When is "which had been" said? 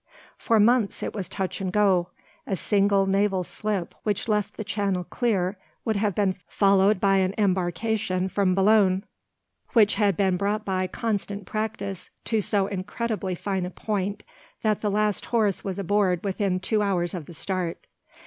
9.73-10.37